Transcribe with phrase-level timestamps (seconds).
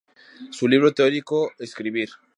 [0.49, 2.09] Su libro teórico "Escribir.